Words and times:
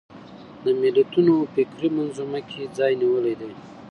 د 0.63 0.65
ملتونو 0.81 1.33
فکري 1.53 1.89
منظومه 1.97 2.39
کې 2.49 2.61
ځای 2.77 2.93
نیولی 3.01 3.35
دی 3.41 3.51